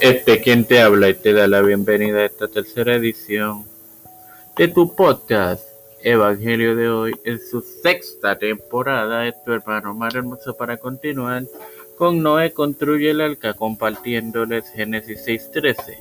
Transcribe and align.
Este 0.00 0.40
quien 0.40 0.64
te 0.64 0.80
habla 0.80 1.08
y 1.08 1.14
te 1.14 1.32
da 1.32 1.48
la 1.48 1.60
bienvenida 1.60 2.18
a 2.18 2.26
esta 2.26 2.46
tercera 2.46 2.94
edición 2.94 3.64
de 4.56 4.68
tu 4.68 4.94
podcast 4.94 5.66
Evangelio 6.02 6.76
de 6.76 6.88
hoy 6.88 7.14
en 7.24 7.40
su 7.40 7.60
sexta 7.60 8.38
temporada. 8.38 9.26
Es 9.26 9.42
tu 9.42 9.52
hermano 9.52 9.94
Mar 9.94 10.14
Hermoso 10.14 10.56
para 10.56 10.76
continuar 10.76 11.42
con 11.96 12.22
Noé 12.22 12.52
construye 12.52 13.10
el 13.10 13.20
arca 13.20 13.54
compartiéndoles 13.54 14.70
Génesis 14.70 15.24
6:13. 15.26 15.98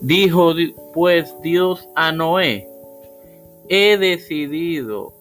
Dijo 0.00 0.54
pues 0.94 1.34
Dios 1.42 1.88
a 1.96 2.12
Noé, 2.12 2.68
he 3.68 3.98
decidido 3.98 5.12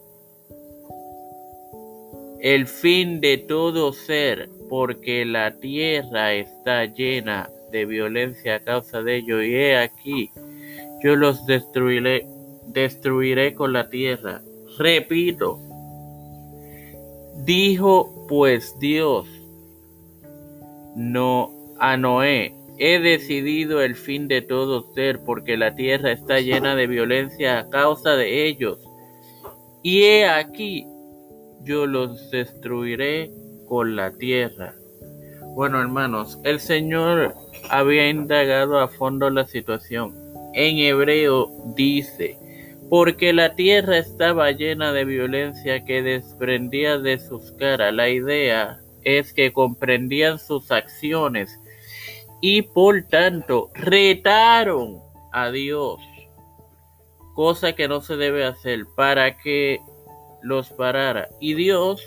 el 2.39 2.68
fin 2.68 3.19
de 3.19 3.39
todo 3.39 3.93
ser, 3.93 4.47
porque 4.69 5.25
la 5.25 5.57
tierra 5.59 6.33
está 6.33 6.86
llena 6.86 7.50
de 7.71 7.86
violencia 7.86 8.55
a 8.55 8.60
causa 8.60 9.01
de 9.01 9.18
ello, 9.18 9.41
y 9.41 9.55
he 9.55 9.77
aquí, 9.77 10.32
yo 11.04 11.15
los 11.15 11.46
destruiré, 11.46 12.25
destruiré 12.68 13.54
con 13.54 13.74
la 13.74 13.89
tierra. 13.89 14.41
Repito, 14.77 15.60
dijo 17.43 18.25
pues 18.27 18.77
Dios 18.79 19.27
no 20.96 21.51
a 21.79 21.97
Noé, 21.97 22.54
he 22.77 22.99
decidido 22.99 23.82
el 23.82 23.96
fin 23.96 24.27
de 24.27 24.41
todo 24.41 24.93
ser, 24.93 25.19
porque 25.24 25.57
la 25.57 25.75
tierra 25.75 26.11
está 26.11 26.39
llena 26.39 26.75
de 26.75 26.88
violencia 26.88 27.60
a 27.60 27.69
causa 27.69 28.15
de 28.15 28.47
ellos. 28.47 28.79
Y 29.82 30.04
he 30.04 30.27
aquí, 30.27 30.86
yo 31.63 31.86
los 31.86 32.31
destruiré 32.31 33.31
con 33.69 33.95
la 33.95 34.11
tierra. 34.11 34.73
Bueno, 35.55 35.80
hermanos, 35.80 36.39
el 36.44 36.59
Señor 36.59 37.35
había 37.69 38.09
indagado 38.09 38.80
a 38.80 38.88
fondo 38.88 39.30
la 39.30 39.45
situación. 39.45 40.16
En 40.53 40.77
hebreo 40.80 41.49
dice, 41.75 42.38
porque 42.89 43.33
la 43.33 43.55
tierra 43.55 43.99
estaba 43.99 44.52
llena 44.52 44.91
de 44.91 45.05
violencia 45.05 45.85
que 45.85 46.02
desprendía 46.02 46.97
de 46.97 47.19
sus 47.19 47.52
caras. 47.53 47.94
La 47.94 48.09
idea 48.09 48.79
es 49.03 49.31
que 49.31 49.53
comprendían 49.53 50.39
sus 50.39 50.72
acciones 50.72 51.59
y 52.41 52.63
por 52.63 53.03
tanto 53.03 53.69
retaron 53.75 54.99
a 55.31 55.51
Dios, 55.51 55.99
cosa 57.35 57.73
que 57.73 57.88
no 57.88 58.01
se 58.01 58.16
debe 58.17 58.45
hacer 58.45 58.85
para 58.95 59.38
que 59.38 59.79
los 60.41 60.69
parara. 60.69 61.29
Y 61.39 61.53
Dios 61.53 62.01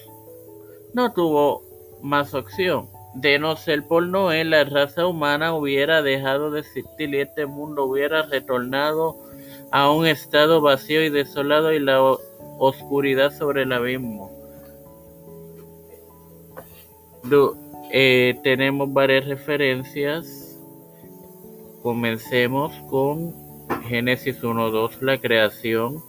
no 0.94 1.12
tuvo 1.12 1.62
más 2.02 2.34
opción. 2.34 2.88
De 3.14 3.38
no 3.38 3.56
ser 3.56 3.86
por 3.86 4.06
Noé, 4.06 4.44
la 4.44 4.64
raza 4.64 5.06
humana 5.06 5.54
hubiera 5.54 6.02
dejado 6.02 6.50
de 6.50 6.60
existir 6.60 7.14
y 7.14 7.20
este 7.20 7.46
mundo 7.46 7.84
hubiera 7.84 8.22
retornado 8.22 9.16
a 9.70 9.90
un 9.90 10.06
estado 10.06 10.60
vacío 10.60 11.04
y 11.04 11.10
desolado 11.10 11.72
y 11.72 11.78
la 11.78 12.00
oscuridad 12.58 13.36
sobre 13.36 13.62
el 13.62 13.72
abismo. 13.72 14.30
Eh, 17.90 18.34
tenemos 18.42 18.92
varias 18.92 19.26
referencias. 19.26 20.58
Comencemos 21.82 22.72
con 22.88 23.34
Génesis 23.88 24.42
1.2, 24.42 25.00
la 25.00 25.18
creación 25.18 26.02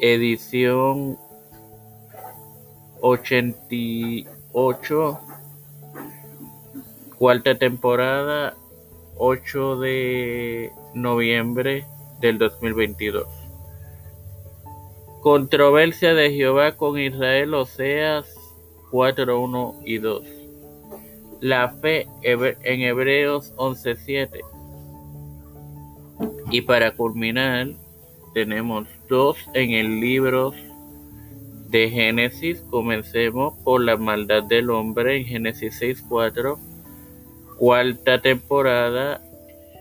edición 0.00 1.18
88, 3.00 5.20
cuarta 7.18 7.58
temporada, 7.58 8.54
8 9.16 9.80
de 9.80 10.70
noviembre 10.94 11.84
del 12.20 12.38
2022. 12.38 13.26
Controversia 15.20 16.14
de 16.14 16.32
Jehová 16.32 16.76
con 16.76 16.96
Israel, 16.98 17.52
Oseas 17.54 18.34
4, 18.90 19.40
1 19.40 19.80
y 19.84 19.98
2. 19.98 20.24
La 21.40 21.68
fe 21.68 22.08
en 22.22 22.80
Hebreos 22.80 23.54
11.7. 23.56 24.40
Y 26.50 26.62
para 26.62 26.96
culminar, 26.96 27.68
tenemos 28.34 28.88
dos 29.08 29.38
en 29.54 29.70
el 29.72 30.00
libro 30.00 30.52
de 31.70 31.88
Génesis. 31.88 32.60
Comencemos 32.70 33.56
por 33.64 33.82
la 33.82 33.96
maldad 33.96 34.42
del 34.42 34.70
hombre 34.70 35.16
en 35.16 35.24
Génesis 35.24 35.80
6.4, 35.80 36.58
cuarta 37.56 38.20
temporada, 38.20 39.22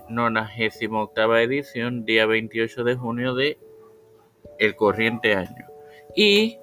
98 0.10 1.38
edición, 1.38 2.06
día 2.06 2.26
28 2.26 2.84
de 2.84 2.96
junio 2.96 3.36
de 3.36 3.58
el 4.58 4.76
corriente 4.76 5.36
año. 5.36 5.66
Y 6.16 6.58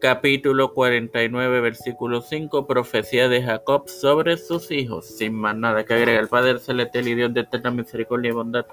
capítulo 0.00 0.72
49, 0.72 1.60
versículo 1.60 2.22
5, 2.22 2.66
profecía 2.66 3.28
de 3.28 3.42
Jacob 3.42 3.88
sobre 3.88 4.38
sus 4.38 4.70
hijos. 4.70 5.06
Sin 5.06 5.34
más 5.34 5.54
nada 5.56 5.84
que 5.84 5.94
agregar, 5.94 6.26
Padre 6.28 6.58
celestial 6.58 7.06
y 7.06 7.14
Dios 7.14 7.34
de 7.34 7.42
eterna 7.42 7.70
misericordia 7.70 8.30
y 8.30 8.34
bondad, 8.34 8.66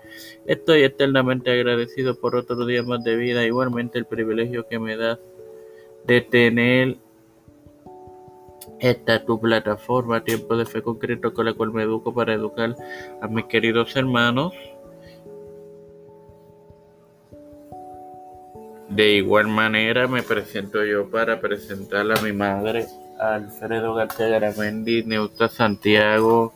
estoy 0.45 0.83
eternamente 0.83 1.51
agradecido 1.51 2.19
por 2.19 2.35
otro 2.35 2.65
día 2.65 2.81
más 2.81 3.03
de 3.03 3.15
vida, 3.17 3.45
igualmente 3.45 3.99
el 3.99 4.05
privilegio 4.05 4.67
que 4.67 4.79
me 4.79 4.95
das 4.95 5.19
de 6.05 6.21
tener 6.21 6.97
esta 8.79 9.25
tu 9.25 9.39
plataforma, 9.39 10.23
Tiempo 10.23 10.55
de 10.55 10.65
Fe 10.65 10.81
Concreto, 10.81 11.33
con 11.33 11.45
la 11.45 11.53
cual 11.53 11.73
me 11.73 11.83
educo 11.83 12.13
para 12.13 12.33
educar 12.33 12.75
a 13.21 13.27
mis 13.27 13.45
queridos 13.45 13.95
hermanos 13.95 14.53
De 18.97 19.11
igual 19.11 19.47
manera 19.47 20.07
me 20.07 20.23
presento 20.23 20.83
yo 20.83 21.07
para 21.07 21.39
presentar 21.39 22.11
a 22.11 22.19
mi 22.23 22.33
madre, 22.33 22.87
Alfredo 23.19 23.93
García 23.93 24.27
Garamendi, 24.27 25.03
Neuta 25.03 25.47
Santiago, 25.47 26.51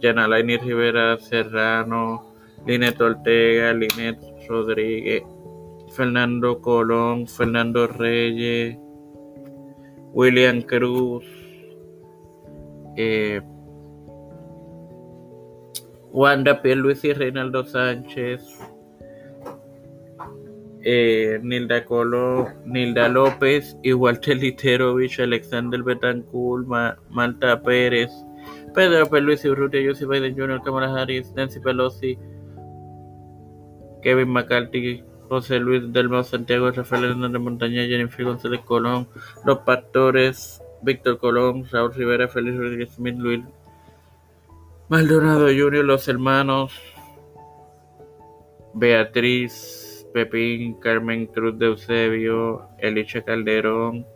Yanalaini 0.00 0.56
Rivera 0.56 1.18
Serrano, 1.18 2.32
Linet 2.66 2.98
Ortega, 2.98 3.74
Linet 3.74 4.18
Rodríguez, 4.48 5.24
Fernando 5.94 6.62
Colón, 6.62 7.28
Fernando 7.28 7.86
Reyes, 7.86 8.78
William 10.14 10.62
Cruz, 10.62 11.26
eh, 12.96 13.42
Wanda 16.12 16.62
Luis 16.64 17.04
y 17.04 17.12
Reinaldo 17.12 17.66
Sánchez, 17.66 18.40
eh, 20.84 21.40
Nilda 21.42 21.84
Colo, 21.86 22.52
Nilda 22.66 23.08
López, 23.08 23.76
Walter 23.84 24.36
Literovich, 24.36 25.18
Alexander 25.18 25.82
Betancourt, 25.82 26.66
Malta 27.08 27.62
Pérez, 27.62 28.10
Pedro 28.74 29.08
Luis 29.20 29.44
Urrutia, 29.44 29.82
Joseph 29.82 30.08
Biden 30.08 30.36
Jr., 30.36 30.62
Kamala 30.62 30.92
Harris, 30.92 31.32
Nancy 31.34 31.58
Pelosi, 31.60 32.18
Kevin 34.02 34.28
McCarthy, 34.28 35.02
José 35.30 35.58
Luis 35.58 35.90
Delmo, 35.90 36.22
Santiago 36.22 36.70
Rafael 36.70 37.04
Hernández 37.04 37.40
Montaña, 37.40 37.86
Jennifer 37.86 38.26
González 38.26 38.60
Colón, 38.60 39.08
Los 39.46 39.60
Pastores, 39.60 40.60
Víctor 40.82 41.18
Colón, 41.18 41.64
Raúl 41.70 41.94
Rivera, 41.94 42.28
Félix 42.28 42.58
Rodríguez 42.58 42.90
Smith, 42.90 43.16
Luis 43.16 43.40
Maldonado 44.90 45.46
Jr., 45.46 45.82
Los 45.82 46.06
Hermanos, 46.08 46.72
Beatriz 48.74 49.93
Pepín, 50.14 50.74
Carmen 50.74 51.26
Cruz 51.26 51.58
de 51.58 51.66
Eusebio, 51.66 52.68
Elisha 52.78 53.22
Calderón, 53.22 54.06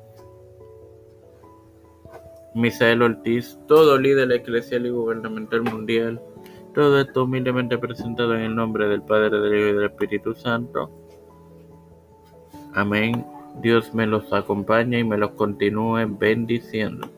Misael 2.54 3.02
Ortiz, 3.02 3.58
todo 3.66 3.98
líder 3.98 4.30
eclesial 4.30 4.86
y 4.86 4.90
gubernamental 4.90 5.62
mundial. 5.62 6.22
Todo 6.72 7.00
esto 7.00 7.24
humildemente 7.24 7.76
presentado 7.78 8.36
en 8.36 8.42
el 8.42 8.54
nombre 8.54 8.86
del 8.86 9.02
Padre, 9.02 9.40
del 9.40 9.58
Hijo 9.58 9.68
y 9.70 9.72
del 9.72 9.84
Espíritu 9.86 10.34
Santo. 10.34 10.88
Amén. 12.74 13.26
Dios 13.60 13.92
me 13.92 14.06
los 14.06 14.32
acompañe 14.32 15.00
y 15.00 15.04
me 15.04 15.18
los 15.18 15.32
continúe 15.32 16.06
bendiciendo. 16.16 17.08